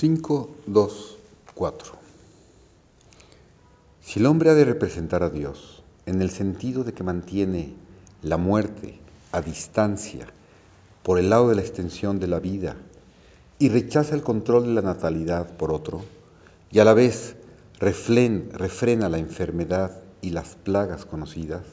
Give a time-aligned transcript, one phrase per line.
[0.00, 1.18] 5, 2,
[1.54, 1.92] 4.
[4.00, 7.74] Si el hombre ha de representar a Dios en el sentido de que mantiene
[8.22, 8.98] la muerte
[9.30, 10.26] a distancia
[11.02, 12.76] por el lado de la extensión de la vida
[13.58, 16.00] y rechaza el control de la natalidad por otro,
[16.72, 17.36] y a la vez
[17.78, 21.64] refrena la enfermedad y las plagas conocidas,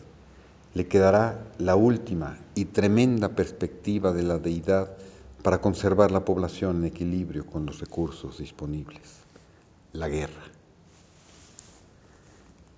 [0.73, 4.89] le quedará la última y tremenda perspectiva de la deidad
[5.47, 9.19] para conservar la población en equilibrio con los recursos disponibles,
[9.93, 10.43] la guerra.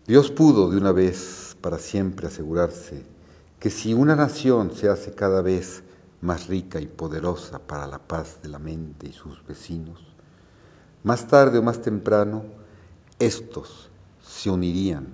[0.05, 3.03] Dios pudo de una vez para siempre asegurarse
[3.59, 5.81] que si una nación se hace cada vez
[6.21, 10.05] más rica y poderosa para la paz de la mente y sus vecinos,
[11.01, 12.43] más tarde o más temprano,
[13.17, 13.89] estos
[14.23, 15.07] se unirían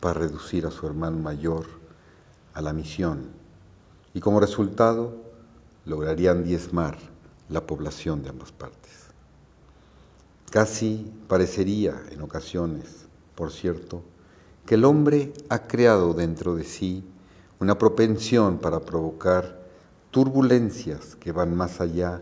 [0.00, 1.66] para reducir a su hermano mayor
[2.54, 3.26] a la misión
[4.14, 5.25] y como resultado
[5.86, 6.98] lograrían diezmar
[7.48, 8.92] la población de ambas partes.
[10.50, 14.02] Casi parecería en ocasiones, por cierto,
[14.66, 17.04] que el hombre ha creado dentro de sí
[17.60, 19.64] una propensión para provocar
[20.10, 22.20] turbulencias que van más allá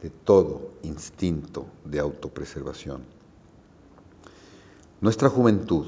[0.00, 3.02] de todo instinto de autopreservación.
[5.00, 5.86] Nuestra juventud,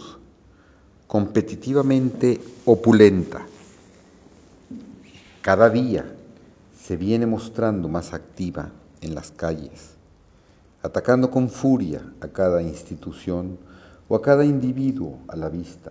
[1.06, 3.46] competitivamente opulenta,
[5.42, 6.06] cada día
[6.92, 9.94] se viene mostrando más activa en las calles,
[10.82, 13.56] atacando con furia a cada institución
[14.08, 15.90] o a cada individuo a la vista,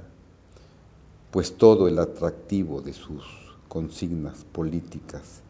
[1.32, 3.24] pues todo el atractivo de sus
[3.68, 5.42] consignas políticas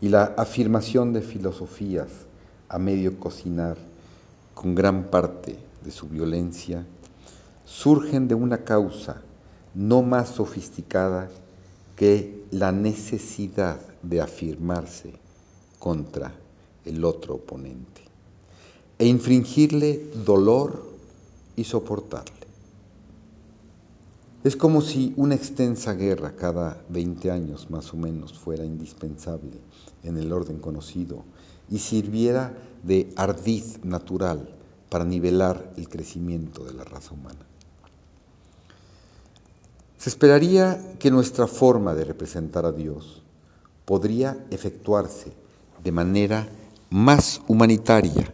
[0.00, 2.08] y la afirmación de filosofías
[2.70, 3.76] a medio cocinar
[4.54, 6.86] con gran parte de su violencia
[7.66, 9.20] surgen de una causa
[9.74, 11.28] no más sofisticada
[11.96, 15.12] que la necesidad de afirmarse
[15.78, 16.34] contra
[16.84, 18.02] el otro oponente
[18.98, 20.94] e infringirle dolor
[21.56, 22.46] y soportarle.
[24.44, 29.58] Es como si una extensa guerra cada 20 años más o menos fuera indispensable
[30.04, 31.24] en el orden conocido
[31.68, 34.54] y sirviera de ardiz natural
[34.88, 37.44] para nivelar el crecimiento de la raza humana.
[40.06, 43.24] Se esperaría que nuestra forma de representar a Dios
[43.84, 45.32] podría efectuarse
[45.82, 46.48] de manera
[46.90, 48.32] más humanitaria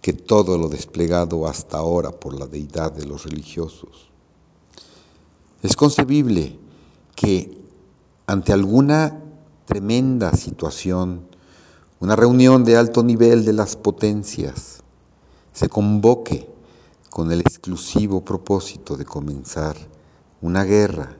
[0.00, 4.08] que todo lo desplegado hasta ahora por la deidad de los religiosos.
[5.64, 6.56] Es concebible
[7.16, 7.58] que
[8.28, 9.20] ante alguna
[9.64, 11.26] tremenda situación,
[11.98, 14.84] una reunión de alto nivel de las potencias
[15.52, 16.48] se convoque
[17.10, 19.74] con el exclusivo propósito de comenzar
[20.42, 21.16] una guerra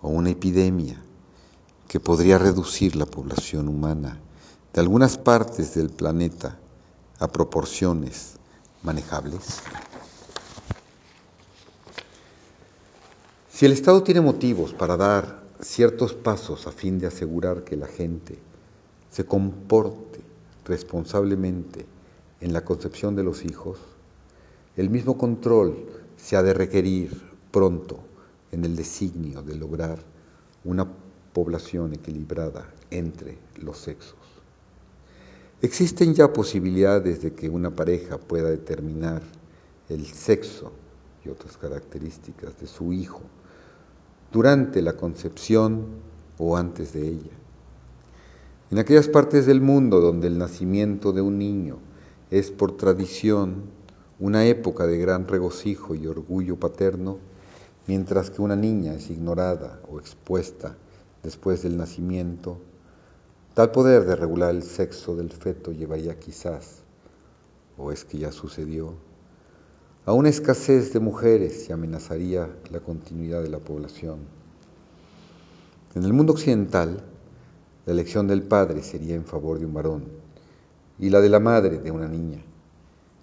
[0.00, 1.02] o una epidemia
[1.88, 4.18] que podría reducir la población humana
[4.72, 6.58] de algunas partes del planeta
[7.18, 8.36] a proporciones
[8.82, 9.60] manejables?
[13.50, 17.86] Si el Estado tiene motivos para dar ciertos pasos a fin de asegurar que la
[17.86, 18.38] gente
[19.10, 20.20] se comporte
[20.64, 21.86] responsablemente
[22.40, 23.78] en la concepción de los hijos,
[24.76, 25.86] el mismo control
[26.16, 28.05] se ha de requerir pronto
[28.56, 29.98] en el designio de lograr
[30.64, 30.88] una
[31.34, 34.16] población equilibrada entre los sexos.
[35.60, 39.22] Existen ya posibilidades de que una pareja pueda determinar
[39.90, 40.72] el sexo
[41.24, 43.20] y otras características de su hijo
[44.32, 45.84] durante la concepción
[46.38, 47.36] o antes de ella.
[48.70, 51.76] En aquellas partes del mundo donde el nacimiento de un niño
[52.30, 53.64] es por tradición
[54.18, 57.18] una época de gran regocijo y orgullo paterno,
[57.86, 60.76] mientras que una niña es ignorada o expuesta
[61.22, 62.58] después del nacimiento,
[63.54, 66.82] tal poder de regular el sexo del feto llevaría quizás,
[67.78, 68.94] o es que ya sucedió,
[70.04, 74.18] a una escasez de mujeres y amenazaría la continuidad de la población.
[75.94, 77.02] En el mundo occidental,
[77.86, 80.04] la elección del padre sería en favor de un varón
[80.98, 82.42] y la de la madre de una niña,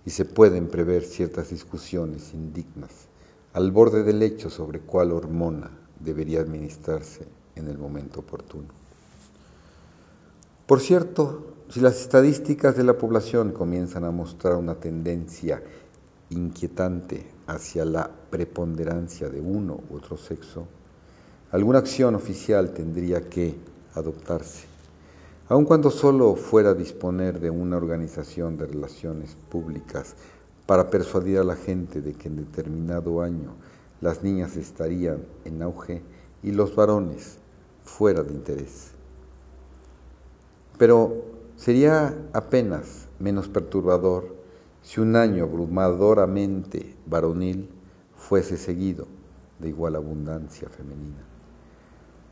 [0.06, 3.08] y se pueden prever ciertas discusiones indignas
[3.54, 5.70] al borde del hecho sobre cuál hormona
[6.00, 8.70] debería administrarse en el momento oportuno.
[10.66, 15.62] Por cierto, si las estadísticas de la población comienzan a mostrar una tendencia
[16.30, 20.68] inquietante hacia la preponderancia de uno u otro sexo,
[21.52, 23.56] alguna acción oficial tendría que
[23.94, 24.66] adoptarse,
[25.50, 30.16] aun cuando solo fuera disponer de una organización de relaciones públicas
[30.66, 33.56] para persuadir a la gente de que en determinado año
[34.02, 36.02] las niñas estarían en auge
[36.42, 37.38] y los varones
[37.84, 38.92] fuera de interés.
[40.78, 41.24] Pero
[41.56, 44.36] sería apenas menos perturbador
[44.82, 47.70] si un año abrumadoramente varonil
[48.16, 49.08] fuese seguido
[49.60, 51.24] de igual abundancia femenina.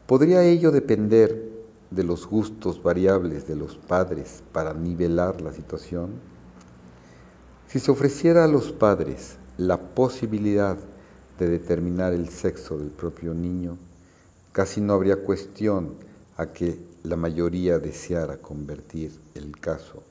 [0.07, 1.49] ¿Podría ello depender
[1.91, 6.09] de los gustos variables de los padres para nivelar la situación?
[7.71, 10.77] Si se ofreciera a los padres la posibilidad
[11.39, 13.77] de determinar el sexo del propio niño,
[14.51, 15.93] casi no habría cuestión
[16.35, 20.03] a que la mayoría deseara convertir el caso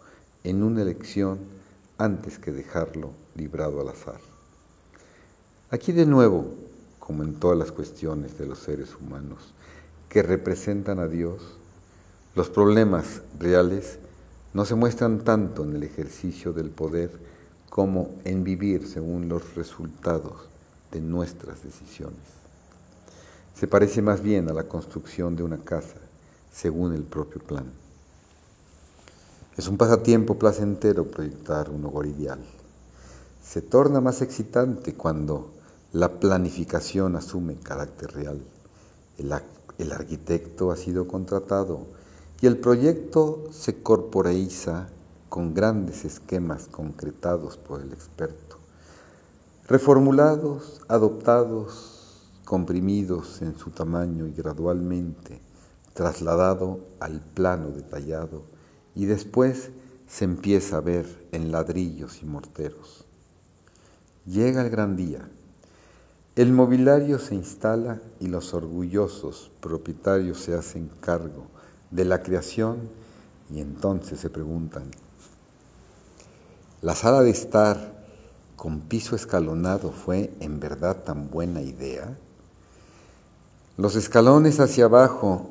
[0.43, 1.39] en una elección
[1.99, 4.21] antes que dejarlo librado al azar.
[5.69, 6.55] Aquí de nuevo,
[6.99, 9.53] como en todas las cuestiones de los seres humanos
[10.09, 11.43] que representan a Dios,
[12.35, 13.99] los problemas reales
[14.55, 17.11] no se muestran tanto en el ejercicio del poder
[17.71, 20.35] como en vivir según los resultados
[20.93, 22.19] de nuestras decisiones.
[23.55, 25.97] Se parece más bien a la construcción de una casa
[26.53, 27.65] según el propio plan.
[29.57, 32.41] Es un pasatiempo placentero proyectar un hogar ideal.
[33.43, 35.51] Se torna más excitante cuando
[35.93, 38.41] la planificación asume carácter real.
[39.19, 41.87] El, arquitecto ha sido contratado
[42.41, 44.89] y el proyecto se corporeiza
[45.31, 48.59] con grandes esquemas concretados por el experto,
[49.67, 55.41] reformulados, adoptados, comprimidos en su tamaño y gradualmente
[55.95, 58.43] trasladado al plano detallado
[58.97, 59.71] y después
[60.09, 63.05] se empieza a ver en ladrillos y morteros.
[64.27, 65.29] Llega el gran día.
[66.35, 71.47] El mobiliario se instala y los orgullosos propietarios se hacen cargo
[71.93, 72.89] de la creación
[73.49, 74.91] y entonces se preguntan,
[76.83, 78.01] ¿la sala de estar
[78.57, 82.17] con piso escalonado fue en verdad tan buena idea?
[83.77, 85.51] Los escalones hacia abajo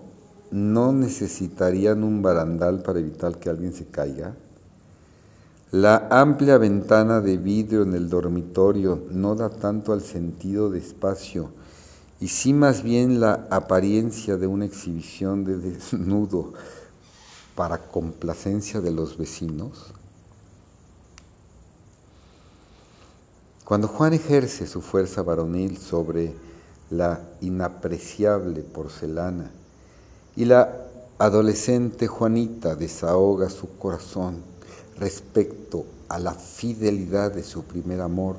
[0.52, 4.36] no necesitarían un barandal para evitar que alguien se caiga.
[5.72, 11.52] La amplia ventana de vidrio en el dormitorio no da tanto al sentido de espacio
[12.20, 16.54] y sí más bien la apariencia de una exhibición de desnudo
[17.56, 19.94] para complacencia de los vecinos.
[23.69, 26.33] Cuando Juan ejerce su fuerza varonil sobre
[26.89, 29.51] la inapreciable porcelana
[30.36, 30.88] y la
[31.19, 34.38] adolescente Juanita desahoga su corazón
[34.98, 38.38] respecto a la fidelidad de su primer amor.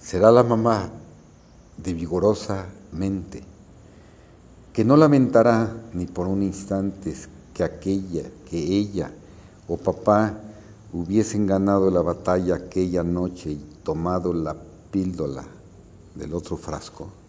[0.00, 0.90] Será la mamá
[1.76, 3.44] de vigorosa mente,
[4.72, 7.14] que no lamentará ni por un instante
[7.54, 9.12] que aquella, que ella
[9.68, 10.34] o papá
[10.92, 14.56] hubiesen ganado la batalla aquella noche y tomado la
[14.90, 15.44] píldora
[16.14, 17.19] del otro frasco.